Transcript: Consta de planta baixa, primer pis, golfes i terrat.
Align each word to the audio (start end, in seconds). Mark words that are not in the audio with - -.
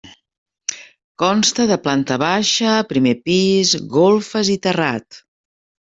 Consta 1.23 1.67
de 1.73 1.77
planta 1.85 2.19
baixa, 2.25 2.73
primer 2.95 3.15
pis, 3.31 3.79
golfes 4.01 4.55
i 4.59 4.61
terrat. 4.69 5.25